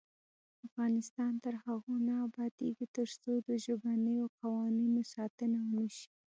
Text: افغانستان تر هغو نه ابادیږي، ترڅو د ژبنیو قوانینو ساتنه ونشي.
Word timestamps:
افغانستان 0.67 1.33
تر 1.43 1.53
هغو 1.65 1.93
نه 2.07 2.15
ابادیږي، 2.27 2.85
ترڅو 2.97 3.31
د 3.47 3.49
ژبنیو 3.63 4.25
قوانینو 4.39 5.01
ساتنه 5.13 5.57
ونشي. 5.67 6.07